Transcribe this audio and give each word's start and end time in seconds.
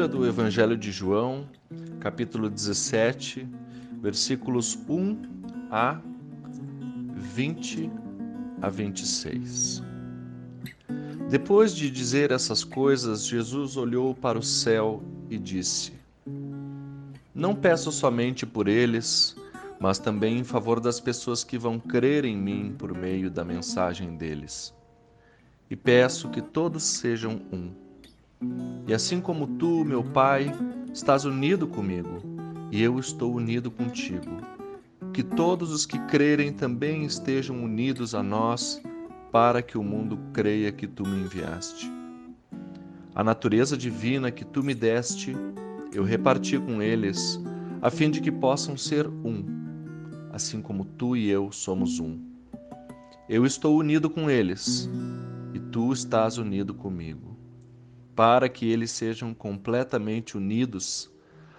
Leitura 0.00 0.08
do 0.18 0.26
Evangelho 0.26 0.78
de 0.78 0.90
João, 0.90 1.46
capítulo 2.00 2.48
17, 2.48 3.46
versículos 4.00 4.78
1 4.88 5.68
a 5.70 6.00
20 7.14 7.90
a 8.62 8.70
26. 8.70 9.82
Depois 11.28 11.74
de 11.76 11.90
dizer 11.90 12.30
essas 12.30 12.64
coisas, 12.64 13.26
Jesus 13.26 13.76
olhou 13.76 14.14
para 14.14 14.38
o 14.38 14.42
céu 14.42 15.02
e 15.28 15.36
disse: 15.36 15.92
Não 17.34 17.54
peço 17.54 17.92
somente 17.92 18.46
por 18.46 18.68
eles, 18.68 19.36
mas 19.78 19.98
também 19.98 20.38
em 20.38 20.44
favor 20.44 20.80
das 20.80 20.98
pessoas 20.98 21.44
que 21.44 21.58
vão 21.58 21.78
crer 21.78 22.24
em 22.24 22.38
mim 22.38 22.74
por 22.78 22.96
meio 22.96 23.30
da 23.30 23.44
mensagem 23.44 24.16
deles. 24.16 24.74
E 25.68 25.76
peço 25.76 26.30
que 26.30 26.40
todos 26.40 26.84
sejam 26.84 27.42
um 27.52 27.89
e 28.86 28.94
assim 28.94 29.20
como 29.20 29.46
tu, 29.46 29.84
meu 29.84 30.02
Pai, 30.02 30.52
estás 30.92 31.24
unido 31.24 31.66
comigo, 31.68 32.20
e 32.72 32.82
eu 32.82 32.98
estou 32.98 33.34
unido 33.34 33.70
contigo, 33.70 34.38
que 35.12 35.22
todos 35.22 35.70
os 35.70 35.86
que 35.86 35.98
crerem 36.06 36.52
também 36.52 37.04
estejam 37.04 37.62
unidos 37.62 38.14
a 38.14 38.22
nós, 38.22 38.82
para 39.30 39.62
que 39.62 39.78
o 39.78 39.82
mundo 39.82 40.18
creia 40.32 40.72
que 40.72 40.86
tu 40.86 41.06
me 41.06 41.20
enviaste. 41.20 41.88
A 43.14 43.22
natureza 43.22 43.76
divina 43.76 44.30
que 44.30 44.44
tu 44.44 44.62
me 44.62 44.74
deste, 44.74 45.36
eu 45.92 46.02
reparti 46.02 46.58
com 46.58 46.82
eles, 46.82 47.40
a 47.80 47.90
fim 47.90 48.10
de 48.10 48.20
que 48.20 48.32
possam 48.32 48.76
ser 48.76 49.06
um, 49.06 49.44
assim 50.32 50.60
como 50.60 50.84
tu 50.84 51.16
e 51.16 51.28
eu 51.28 51.52
somos 51.52 52.00
um. 52.00 52.18
Eu 53.28 53.46
estou 53.46 53.78
unido 53.78 54.10
com 54.10 54.28
eles, 54.28 54.90
e 55.54 55.60
tu 55.60 55.92
estás 55.92 56.38
unido 56.38 56.74
comigo 56.74 57.39
para 58.20 58.50
que 58.50 58.70
eles 58.70 58.90
sejam 58.90 59.32
completamente 59.32 60.36
unidos, 60.36 61.10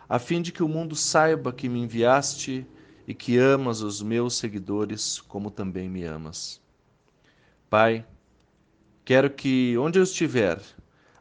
a 0.07 0.19
fim 0.19 0.43
de 0.43 0.51
que 0.51 0.61
o 0.61 0.67
mundo 0.67 0.95
saiba 0.95 1.51
que 1.51 1.67
me 1.67 1.79
enviaste 1.79 2.67
e 3.07 3.15
que 3.15 3.39
amas 3.39 3.81
os 3.81 3.99
meus 4.03 4.35
seguidores 4.35 5.19
como 5.19 5.49
também 5.49 5.89
me 5.89 6.03
amas. 6.03 6.61
Pai, 7.67 8.05
quero 9.03 9.31
que 9.31 9.75
onde 9.75 9.97
eu 9.97 10.03
estiver, 10.03 10.61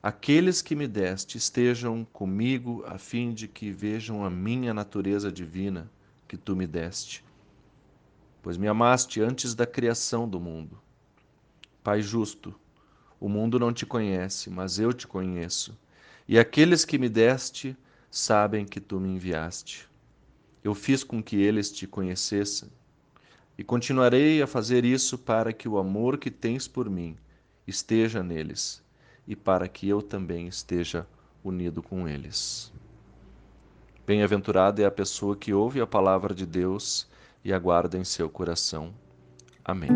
aqueles 0.03 0.61
que 0.61 0.77
me 0.77 0.87
deste 0.87 1.39
estejam 1.39 2.05
comigo, 2.13 2.85
a 2.87 2.99
fim 2.99 3.33
de 3.33 3.49
que 3.49 3.73
vejam 3.73 4.23
a 4.23 4.29
minha 4.29 4.75
natureza 4.75 5.33
divina 5.33 5.91
que 6.29 6.37
tu 6.37 6.55
me 6.55 6.67
deste, 6.67 7.25
pois 8.43 8.59
me 8.59 8.69
amaste 8.69 9.23
antes 9.23 9.55
da 9.55 9.67
criação 9.67 10.29
do 10.29 10.39
mundo. 10.39 10.79
Pai 11.83 12.03
justo, 12.03 12.55
o 13.21 13.29
mundo 13.29 13.59
não 13.59 13.73
te 13.73 13.85
conhece, 13.85 14.49
mas 14.49 14.79
eu 14.79 14.93
te 14.93 15.07
conheço. 15.07 15.79
E 16.27 16.39
aqueles 16.39 16.85
que 16.85 16.99
me 16.99 17.09
deste 17.09 17.77
sabem 18.11 18.65
que 18.65 18.81
tu 18.81 18.99
me 18.99 19.11
enviaste. 19.11 19.89
Eu 20.65 20.75
fiz 20.75 21.05
com 21.05 21.23
que 21.23 21.37
eles 21.37 21.71
te 21.71 21.87
conhecessem 21.87 22.71
e 23.59 23.63
continuarei 23.63 24.41
a 24.41 24.47
fazer 24.47 24.85
isso 24.85 25.19
para 25.19 25.53
que 25.53 25.69
o 25.69 25.77
amor 25.77 26.17
que 26.17 26.31
tens 26.31 26.67
por 26.67 26.89
mim 26.89 27.17
esteja 27.67 28.23
neles 28.23 28.83
e 29.29 29.37
para 29.37 29.69
que 29.69 29.89
eu 29.89 30.01
também 30.01 30.49
esteja 30.49 31.07
unido 31.45 31.83
com 31.83 32.09
eles. 32.09 32.73
Bem-aventurada 34.07 34.83
é 34.83 34.87
a 34.87 34.91
pessoa 34.91 35.37
que 35.37 35.53
ouve 35.53 35.81
a 35.81 35.87
palavra 35.87 36.35
de 36.35 36.45
Deus 36.45 37.07
e 37.45 37.53
aguarda 37.53 37.97
em 37.97 38.05
seu 38.05 38.29
coração. 38.29 38.93
Amém. 39.65 39.91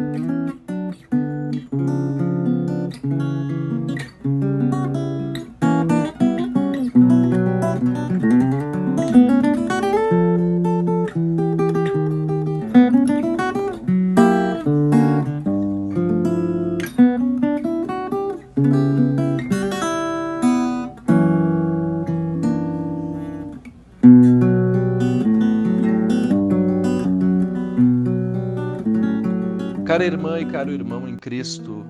Cara 3.04 3.12
irmã 30.06 30.40
e 30.40 30.46
caro 30.46 30.73
irmão 30.73 31.06
em 31.06 31.17
Cristo, 31.17 31.83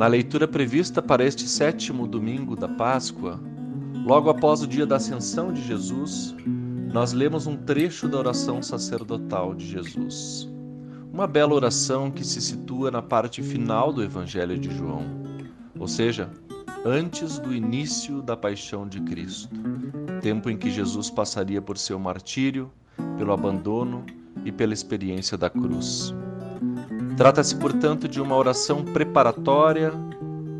na 0.00 0.06
leitura 0.06 0.48
prevista 0.48 1.02
para 1.02 1.22
este 1.22 1.46
sétimo 1.46 2.06
domingo 2.06 2.56
da 2.56 2.66
Páscoa, 2.66 3.38
logo 4.02 4.30
após 4.30 4.62
o 4.62 4.66
dia 4.66 4.86
da 4.86 4.96
ascensão 4.96 5.52
de 5.52 5.60
Jesus, 5.60 6.34
nós 6.90 7.12
lemos 7.12 7.46
um 7.46 7.54
trecho 7.54 8.08
da 8.08 8.16
oração 8.16 8.62
sacerdotal 8.62 9.54
de 9.54 9.66
Jesus. 9.66 10.48
Uma 11.12 11.26
bela 11.26 11.52
oração 11.52 12.10
que 12.10 12.24
se 12.24 12.40
situa 12.40 12.90
na 12.90 13.02
parte 13.02 13.42
final 13.42 13.92
do 13.92 14.02
Evangelho 14.02 14.58
de 14.58 14.74
João, 14.74 15.04
ou 15.78 15.86
seja, 15.86 16.30
antes 16.82 17.38
do 17.38 17.52
início 17.52 18.22
da 18.22 18.34
paixão 18.34 18.88
de 18.88 19.02
Cristo. 19.02 19.54
tempo 20.22 20.48
em 20.48 20.56
que 20.56 20.70
Jesus 20.70 21.10
passaria 21.10 21.60
por 21.60 21.76
seu 21.76 21.98
martírio, 21.98 22.70
pelo 23.18 23.34
abandono 23.34 24.06
e 24.46 24.50
pela 24.50 24.72
experiência 24.72 25.36
da 25.36 25.50
cruz. 25.50 26.14
Trata-se, 27.20 27.54
portanto, 27.54 28.08
de 28.08 28.18
uma 28.18 28.34
oração 28.34 28.82
preparatória 28.82 29.92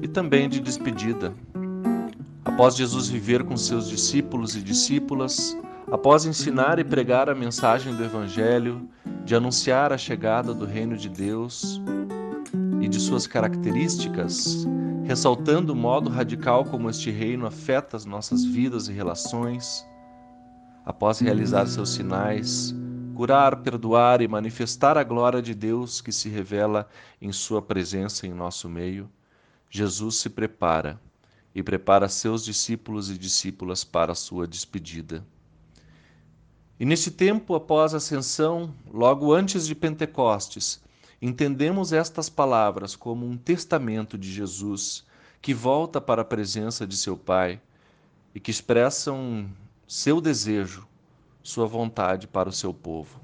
e 0.02 0.06
também 0.06 0.46
de 0.46 0.60
despedida. 0.60 1.32
Após 2.44 2.76
Jesus 2.76 3.08
viver 3.08 3.42
com 3.44 3.56
seus 3.56 3.88
discípulos 3.88 4.54
e 4.54 4.60
discípulas, 4.60 5.56
após 5.90 6.26
ensinar 6.26 6.78
e 6.78 6.84
pregar 6.84 7.30
a 7.30 7.34
mensagem 7.34 7.96
do 7.96 8.04
Evangelho, 8.04 8.86
de 9.24 9.34
anunciar 9.34 9.90
a 9.90 9.96
chegada 9.96 10.52
do 10.52 10.66
Reino 10.66 10.98
de 10.98 11.08
Deus 11.08 11.80
e 12.82 12.88
de 12.88 13.00
suas 13.00 13.26
características, 13.26 14.68
ressaltando 15.04 15.72
o 15.72 15.76
modo 15.76 16.10
radical 16.10 16.66
como 16.66 16.90
este 16.90 17.10
reino 17.10 17.46
afeta 17.46 17.96
as 17.96 18.04
nossas 18.04 18.44
vidas 18.44 18.86
e 18.86 18.92
relações, 18.92 19.82
após 20.84 21.20
realizar 21.20 21.64
seus 21.64 21.88
sinais, 21.88 22.74
curar, 23.20 23.56
perdoar 23.56 24.22
e 24.22 24.28
manifestar 24.28 24.96
a 24.96 25.04
glória 25.04 25.42
de 25.42 25.54
Deus 25.54 26.00
que 26.00 26.10
se 26.10 26.30
revela 26.30 26.88
em 27.20 27.30
Sua 27.30 27.60
presença 27.60 28.26
em 28.26 28.32
nosso 28.32 28.66
meio, 28.66 29.10
Jesus 29.68 30.16
se 30.16 30.30
prepara 30.30 30.98
e 31.54 31.62
prepara 31.62 32.08
seus 32.08 32.42
discípulos 32.42 33.10
e 33.10 33.18
discípulas 33.18 33.84
para 33.84 34.12
a 34.12 34.14
sua 34.14 34.46
despedida. 34.46 35.22
E 36.78 36.86
neste 36.86 37.10
tempo 37.10 37.54
após 37.54 37.92
a 37.92 37.98
ascensão, 37.98 38.74
logo 38.90 39.34
antes 39.34 39.66
de 39.66 39.74
Pentecostes, 39.74 40.82
entendemos 41.20 41.92
estas 41.92 42.30
palavras 42.30 42.96
como 42.96 43.26
um 43.26 43.36
testamento 43.36 44.16
de 44.16 44.32
Jesus 44.32 45.04
que 45.42 45.52
volta 45.52 46.00
para 46.00 46.22
a 46.22 46.24
presença 46.24 46.86
de 46.86 46.96
seu 46.96 47.18
Pai 47.18 47.60
e 48.34 48.40
que 48.40 48.50
expressam 48.50 49.46
seu 49.86 50.22
desejo, 50.22 50.88
sua 51.42 51.66
vontade 51.66 52.26
para 52.26 52.48
o 52.48 52.52
seu 52.52 52.72
povo. 52.72 53.20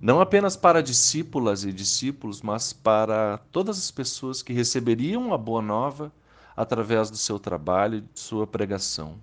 Não 0.00 0.20
apenas 0.20 0.56
para 0.56 0.82
discípulas 0.82 1.64
e 1.64 1.72
discípulos, 1.72 2.40
mas 2.40 2.72
para 2.72 3.38
todas 3.50 3.78
as 3.78 3.90
pessoas 3.90 4.42
que 4.42 4.52
receberiam 4.52 5.34
a 5.34 5.38
boa 5.38 5.60
nova 5.60 6.12
através 6.56 7.10
do 7.10 7.16
seu 7.16 7.38
trabalho 7.38 7.98
e 7.98 8.00
de 8.00 8.20
sua 8.20 8.46
pregação. 8.46 9.16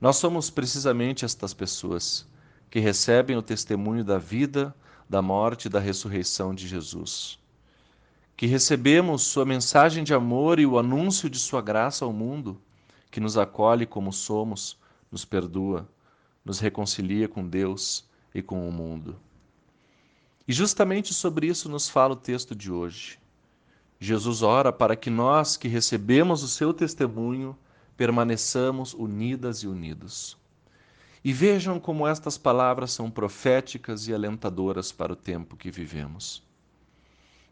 Nós 0.00 0.16
somos 0.16 0.50
precisamente 0.50 1.24
estas 1.24 1.54
pessoas 1.54 2.26
que 2.68 2.80
recebem 2.80 3.36
o 3.36 3.42
testemunho 3.42 4.02
da 4.02 4.18
vida, 4.18 4.74
da 5.08 5.20
morte 5.22 5.66
e 5.66 5.68
da 5.68 5.78
ressurreição 5.78 6.54
de 6.54 6.66
Jesus. 6.66 7.38
Que 8.36 8.46
recebemos 8.46 9.22
Sua 9.22 9.44
mensagem 9.44 10.02
de 10.02 10.14
amor 10.14 10.58
e 10.58 10.66
o 10.66 10.78
anúncio 10.78 11.28
de 11.28 11.38
Sua 11.38 11.60
graça 11.60 12.04
ao 12.04 12.12
mundo, 12.12 12.60
que 13.10 13.20
nos 13.20 13.36
acolhe 13.36 13.86
como 13.86 14.12
somos, 14.12 14.76
nos 15.10 15.24
perdoa, 15.24 15.86
nos 16.44 16.58
reconcilia 16.58 17.28
com 17.28 17.46
Deus 17.46 18.08
e 18.34 18.42
com 18.42 18.68
o 18.68 18.72
mundo. 18.72 19.18
E 20.46 20.52
justamente 20.52 21.14
sobre 21.14 21.46
isso 21.46 21.68
nos 21.68 21.88
fala 21.88 22.14
o 22.14 22.16
texto 22.16 22.54
de 22.54 22.70
hoje. 22.70 23.18
Jesus 24.00 24.42
ora 24.42 24.72
para 24.72 24.96
que 24.96 25.08
nós 25.08 25.56
que 25.56 25.68
recebemos 25.68 26.42
o 26.42 26.48
seu 26.48 26.74
testemunho 26.74 27.56
permaneçamos 27.96 28.94
unidas 28.94 29.58
e 29.58 29.68
unidos. 29.68 30.36
E 31.24 31.32
vejam 31.32 31.78
como 31.78 32.08
estas 32.08 32.36
palavras 32.36 32.90
são 32.90 33.08
proféticas 33.08 34.08
e 34.08 34.14
alentadoras 34.14 34.90
para 34.90 35.12
o 35.12 35.16
tempo 35.16 35.56
que 35.56 35.70
vivemos. 35.70 36.42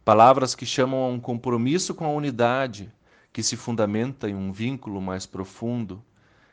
Palavras 0.04 0.56
que 0.56 0.66
chamam 0.66 1.04
a 1.04 1.08
um 1.08 1.20
compromisso 1.20 1.94
com 1.94 2.04
a 2.04 2.12
unidade, 2.12 2.92
que 3.32 3.44
se 3.44 3.56
fundamenta 3.56 4.28
em 4.28 4.34
um 4.34 4.50
vínculo 4.50 5.00
mais 5.00 5.24
profundo, 5.24 6.02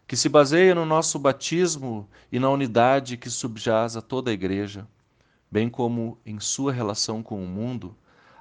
que 0.07 0.15
se 0.15 0.29
baseia 0.29 0.73
no 0.73 0.85
nosso 0.85 1.19
batismo 1.19 2.09
e 2.31 2.39
na 2.39 2.49
unidade 2.49 3.17
que 3.17 3.29
subjaz 3.29 3.97
a 3.97 4.01
toda 4.01 4.31
a 4.31 4.33
Igreja, 4.33 4.87
bem 5.51 5.69
como 5.69 6.17
em 6.25 6.39
sua 6.39 6.71
relação 6.71 7.21
com 7.21 7.43
o 7.43 7.47
mundo, 7.47 7.95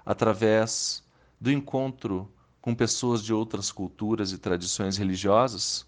através 0.05 1.03
do 1.41 1.51
encontro 1.51 2.31
com 2.61 2.75
pessoas 2.75 3.23
de 3.23 3.35
outras 3.35 3.73
culturas 3.73 4.33
e 4.33 4.39
tradições 4.39 4.97
religiosas 4.97 5.87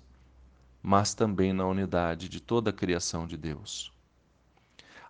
mas 0.82 1.14
também 1.14 1.52
na 1.52 1.66
unidade 1.66 2.28
de 2.28 2.40
toda 2.40 2.70
a 2.70 2.72
criação 2.72 3.26
de 3.26 3.36
Deus. 3.36 3.92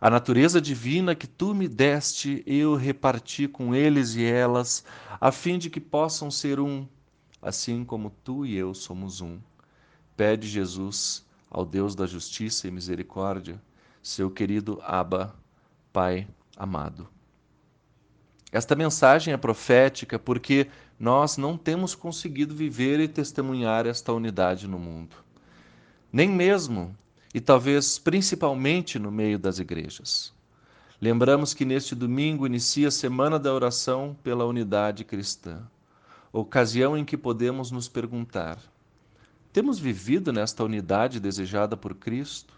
A 0.01 0.09
natureza 0.09 0.61
divina 0.61 1.15
que 1.15 1.27
tu 1.27 1.55
me 1.55 1.67
deste, 1.67 2.43
eu 2.47 2.77
reparti 2.77 3.49
com 3.49 3.75
eles 3.75 4.15
e 4.15 4.25
elas, 4.25 4.85
a 5.21 5.33
fim 5.33 5.59
de 5.59 5.69
que 5.69 5.81
possam 5.81 6.31
ser 6.31 6.61
um, 6.61 6.87
assim 7.43 7.85
como 7.85 8.11
tu 8.23 8.47
e 8.47 8.57
eu 8.57 8.75
somos 8.75 9.21
um. 9.21 9.39
Pede 10.19 10.47
Jesus 10.47 11.25
ao 11.51 11.65
Deus 11.65 11.95
da 11.95 12.07
justiça 12.07 12.69
e 12.69 12.71
misericórdia, 12.71 13.59
seu 14.03 14.31
querido 14.31 14.79
Abba, 14.85 15.35
Pai 15.91 16.29
amado. 16.55 17.09
Esta 18.53 18.77
mensagem 18.77 19.33
é 19.33 19.39
profética 19.39 20.19
porque 20.19 20.69
nós 21.01 21.39
não 21.39 21.57
temos 21.57 21.95
conseguido 21.95 22.55
viver 22.55 23.01
e 23.01 23.09
testemunhar 23.09 23.87
esta 23.87 24.13
unidade 24.13 24.69
no 24.69 24.79
mundo 24.79 25.17
nem 26.13 26.29
mesmo 26.29 26.97
e 27.35 27.41
talvez 27.41 27.99
principalmente 27.99 28.99
no 28.99 29.11
meio 29.11 29.39
das 29.39 29.59
igrejas. 29.59 30.33
Lembramos 31.01 31.55
que 31.55 31.65
neste 31.65 31.95
domingo 31.95 32.47
inicia 32.47 32.89
a 32.89 32.91
Semana 32.91 33.39
da 33.39 33.53
Oração 33.53 34.17
pela 34.23 34.45
Unidade 34.45 35.05
Cristã, 35.05 35.63
ocasião 36.33 36.97
em 36.97 37.05
que 37.05 37.17
podemos 37.17 37.71
nos 37.71 37.89
perguntar: 37.89 38.59
temos 39.59 39.81
vivido 39.81 40.33
nesta 40.33 40.63
unidade 40.63 41.19
desejada 41.19 41.77
por 41.77 41.93
Cristo? 41.93 42.55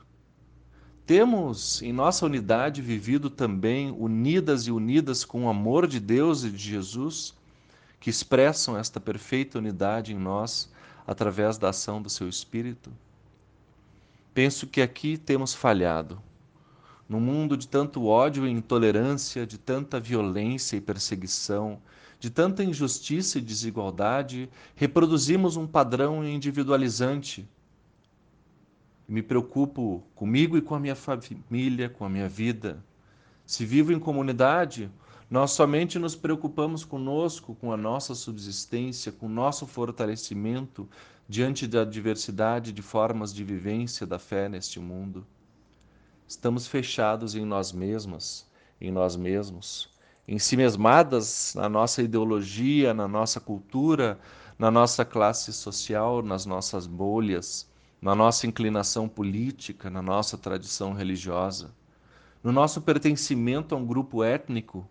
Temos 1.07 1.81
em 1.81 1.95
nossa 1.95 2.27
unidade 2.27 2.83
vivido 2.83 3.31
também 3.31 3.91
unidas 3.91 4.67
e 4.67 4.71
unidas 4.71 5.25
com 5.25 5.47
o 5.47 5.49
amor 5.49 5.87
de 5.87 5.99
Deus 5.99 6.45
e 6.45 6.51
de 6.51 6.59
Jesus, 6.59 7.33
que 7.99 8.11
expressam 8.11 8.77
esta 8.77 9.01
perfeita 9.01 9.57
unidade 9.57 10.13
em 10.13 10.19
nós 10.19 10.71
através 11.07 11.57
da 11.57 11.71
ação 11.71 12.03
do 12.03 12.11
seu 12.11 12.29
Espírito? 12.29 12.93
Penso 14.35 14.67
que 14.67 14.83
aqui 14.83 15.17
temos 15.17 15.55
falhado. 15.55 16.21
No 17.09 17.19
mundo 17.19 17.57
de 17.57 17.67
tanto 17.67 18.05
ódio 18.05 18.47
e 18.47 18.51
intolerância, 18.51 19.47
de 19.47 19.57
tanta 19.57 19.99
violência 19.99 20.77
e 20.77 20.83
perseguição, 20.83 21.81
de 22.21 22.29
tanta 22.29 22.63
injustiça 22.63 23.39
e 23.39 23.41
desigualdade, 23.41 24.51
reproduzimos 24.77 25.57
um 25.57 25.67
padrão 25.67 26.23
individualizante. 26.23 27.49
Me 29.09 29.23
preocupo 29.23 30.05
comigo 30.15 30.59
e 30.59 30.61
com 30.61 30.75
a 30.75 30.79
minha 30.79 30.95
família, 30.95 31.89
com 31.89 32.05
a 32.05 32.11
minha 32.11 32.29
vida. 32.29 32.85
Se 33.47 33.65
vivo 33.65 33.91
em 33.91 33.99
comunidade, 33.99 34.91
nós 35.31 35.53
somente 35.53 35.99
nos 35.99 36.15
preocupamos 36.15 36.85
conosco, 36.85 37.55
com 37.55 37.73
a 37.73 37.77
nossa 37.77 38.15
subsistência, 38.15 39.11
com 39.11 39.25
o 39.25 39.31
nosso 39.31 39.67
fortalecimento 39.67 40.87
diante 41.27 41.67
da 41.67 41.85
diversidade 41.85 42.71
de 42.71 42.83
formas 42.83 43.33
de 43.33 43.43
vivência 43.43 44.07
da 44.07 44.19
fé 44.19 44.47
neste 44.47 44.79
mundo. 44.79 45.27
Estamos 46.29 46.67
fechados 46.67 47.35
em 47.35 47.47
nós 47.47 47.73
mesmas, 47.73 48.47
em 48.79 48.91
nós 48.93 49.17
mesmos, 49.17 49.89
em 50.31 50.39
si 50.39 50.57
mesmadas 50.57 51.55
na 51.57 51.69
nossa 51.69 52.01
ideologia, 52.01 52.95
na 52.95 53.09
nossa 53.09 53.41
cultura, 53.41 54.17
na 54.57 54.71
nossa 54.71 55.05
classe 55.05 55.53
social, 55.53 56.23
nas 56.23 56.47
nossas 56.47 56.87
bolhas, 56.87 57.69
na 58.01 58.15
nossa 58.15 58.47
inclinação 58.47 59.09
política, 59.09 59.91
na 59.91 60.01
nossa 60.01 60.39
tradição 60.39 60.93
religiosa, 60.93 61.75
no 62.45 62.53
nosso 62.53 62.81
pertencimento 62.81 63.75
a 63.75 63.79
um 63.79 63.85
grupo 63.85 64.23
étnico 64.23 64.89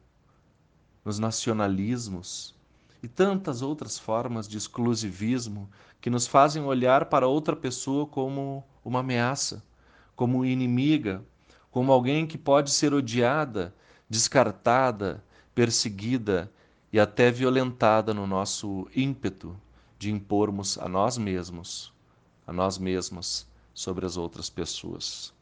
nos 1.05 1.19
nacionalismos 1.19 2.53
e 3.01 3.07
tantas 3.07 3.61
outras 3.61 3.97
formas 3.97 4.45
de 4.45 4.57
exclusivismo 4.57 5.69
que 6.01 6.09
nos 6.09 6.27
fazem 6.27 6.63
olhar 6.63 7.05
para 7.05 7.29
outra 7.29 7.55
pessoa 7.55 8.05
como 8.05 8.61
uma 8.83 8.99
ameaça, 8.99 9.63
como 10.17 10.45
inimiga, 10.45 11.23
como 11.71 11.93
alguém 11.93 12.27
que 12.27 12.37
pode 12.37 12.71
ser 12.71 12.93
odiada, 12.93 13.73
descartada, 14.09 15.23
perseguida 15.59 16.49
e 16.89 16.97
até 16.97 17.29
violentada 17.29 18.13
no 18.13 18.25
nosso 18.25 18.87
ímpeto 18.95 19.53
de 19.97 20.09
impormos 20.09 20.77
a 20.77 20.87
nós 20.87 21.17
mesmos, 21.17 21.91
a 22.47 22.53
nós 22.53 22.77
mesmas 22.77 23.45
sobre 23.73 24.05
as 24.05 24.15
outras 24.15 24.49
pessoas. 24.49 25.33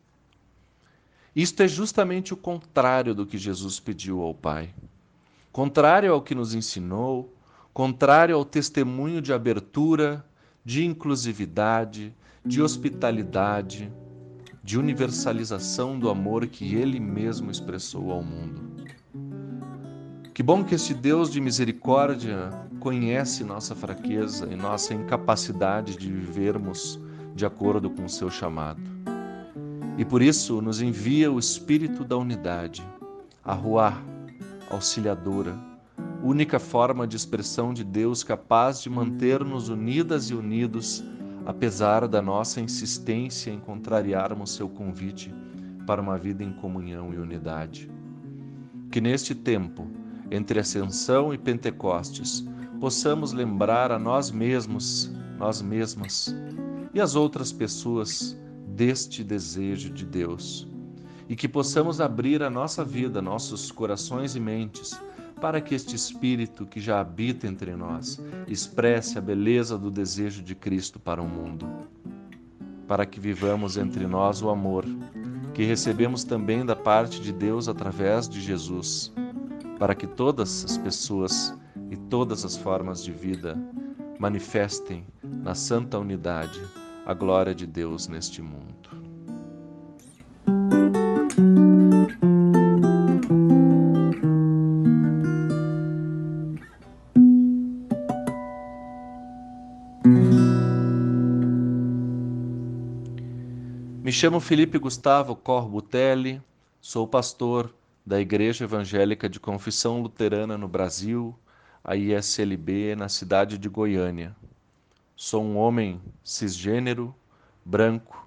Isto 1.35 1.61
é 1.61 1.67
justamente 1.67 2.33
o 2.33 2.35
contrário 2.35 3.13
do 3.13 3.27
que 3.27 3.37
Jesus 3.37 3.79
pediu 3.79 4.23
ao 4.23 4.33
Pai 4.33 4.73
contrário 5.51 6.11
ao 6.11 6.21
que 6.23 6.33
nos 6.33 6.55
ensinou, 6.55 7.31
contrário 7.71 8.35
ao 8.35 8.43
testemunho 8.43 9.21
de 9.21 9.31
abertura, 9.31 10.25
de 10.65 10.83
inclusividade, 10.83 12.11
de 12.43 12.59
hospitalidade, 12.59 13.93
de 14.63 14.79
universalização 14.79 15.99
do 15.99 16.09
amor 16.09 16.47
que 16.47 16.73
ele 16.73 16.99
mesmo 16.99 17.51
expressou 17.51 18.11
ao 18.11 18.23
mundo. 18.23 18.66
Que 20.37 20.43
bom 20.43 20.63
que 20.63 20.75
este 20.75 20.93
Deus 20.93 21.31
de 21.31 21.41
misericórdia 21.41 22.51
conhece 22.79 23.43
nossa 23.43 23.73
fraqueza 23.73 24.45
e 24.45 24.55
nossa 24.55 24.93
incapacidade 24.93 25.97
de 25.97 26.11
vivermos 26.11 26.99
de 27.33 27.43
acordo 27.43 27.89
com 27.89 28.05
o 28.05 28.09
seu 28.09 28.29
chamado. 28.29 28.79
E 29.97 30.05
por 30.05 30.21
isso 30.21 30.61
nos 30.61 30.79
envia 30.79 31.31
o 31.31 31.39
Espírito 31.39 32.03
da 32.03 32.15
unidade, 32.15 32.87
a 33.43 33.51
Ruá, 33.55 33.99
auxiliadora, 34.69 35.57
única 36.21 36.59
forma 36.59 37.07
de 37.07 37.15
expressão 37.15 37.73
de 37.73 37.83
Deus 37.83 38.23
capaz 38.23 38.83
de 38.83 38.91
manter-nos 38.91 39.69
unidas 39.69 40.29
e 40.29 40.35
unidos, 40.35 41.03
apesar 41.47 42.07
da 42.07 42.21
nossa 42.21 42.61
insistência 42.61 43.49
em 43.49 43.59
contrariarmos 43.59 44.51
seu 44.51 44.69
convite 44.69 45.33
para 45.87 45.99
uma 45.99 46.15
vida 46.15 46.43
em 46.43 46.53
comunhão 46.53 47.11
e 47.11 47.17
unidade. 47.17 47.89
Que 48.91 49.01
neste 49.01 49.33
tempo, 49.33 49.87
entre 50.31 50.59
Ascensão 50.59 51.33
e 51.33 51.37
Pentecostes, 51.37 52.45
possamos 52.79 53.31
lembrar 53.31 53.91
a 53.91 53.99
nós 53.99 54.31
mesmos, 54.31 55.11
nós 55.37 55.61
mesmas 55.61 56.35
e 56.93 56.99
as 56.99 57.15
outras 57.15 57.51
pessoas 57.51 58.37
deste 58.67 59.23
desejo 59.23 59.89
de 59.89 60.05
Deus. 60.05 60.67
E 61.29 61.35
que 61.35 61.47
possamos 61.47 61.99
abrir 61.99 62.41
a 62.41 62.49
nossa 62.49 62.83
vida, 62.85 63.21
nossos 63.21 63.71
corações 63.71 64.35
e 64.35 64.39
mentes, 64.39 64.99
para 65.41 65.61
que 65.61 65.75
este 65.75 65.95
Espírito 65.95 66.65
que 66.65 66.79
já 66.79 66.99
habita 66.99 67.47
entre 67.47 67.75
nós 67.75 68.19
expresse 68.47 69.17
a 69.17 69.21
beleza 69.21 69.77
do 69.77 69.91
desejo 69.91 70.41
de 70.41 70.55
Cristo 70.55 70.99
para 70.99 71.21
o 71.21 71.27
mundo. 71.27 71.67
Para 72.87 73.05
que 73.05 73.19
vivamos 73.19 73.77
entre 73.77 74.07
nós 74.07 74.41
o 74.41 74.49
amor, 74.49 74.85
que 75.53 75.63
recebemos 75.63 76.23
também 76.23 76.65
da 76.65 76.75
parte 76.75 77.19
de 77.21 77.33
Deus 77.33 77.67
através 77.67 78.27
de 78.29 78.39
Jesus, 78.41 79.13
para 79.77 79.93
que 79.93 80.07
todas 80.07 80.65
as 80.65 80.77
pessoas 80.77 81.55
e 81.91 81.95
todas 81.95 82.43
as 82.43 82.57
formas 82.57 83.03
de 83.03 83.11
vida 83.11 83.57
manifestem 84.19 85.05
na 85.23 85.53
santa 85.53 85.99
unidade 85.99 86.61
a 87.05 87.13
glória 87.13 87.53
de 87.53 87.65
Deus 87.65 88.07
neste 88.07 88.41
mundo. 88.41 88.89
Me 104.03 104.11
chamo 104.11 104.39
Felipe 104.39 104.79
Gustavo 104.79 105.35
Corbutelli, 105.35 106.41
sou 106.79 107.05
pastor 107.05 107.73
da 108.07 108.21
Igreja 108.21 108.63
Evangélica 108.63 109.27
de 109.27 109.37
Confissão 109.37 110.01
Luterana 110.01 110.57
no 110.57 110.65
Brasil, 110.65 111.37
a 111.83 111.93
ISLB, 111.93 112.95
na 112.95 113.09
cidade 113.09 113.57
de 113.57 113.67
Goiânia. 113.67 114.33
Sou 115.13 115.43
um 115.43 115.57
homem 115.57 115.99
cisgênero, 116.23 117.13
branco, 117.65 118.25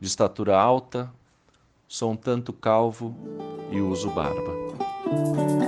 de 0.00 0.06
estatura 0.06 0.58
alta, 0.58 1.12
sou 1.86 2.12
um 2.12 2.16
tanto 2.16 2.54
calvo 2.54 3.14
e 3.70 3.82
uso 3.82 4.08
barba. 4.12 5.67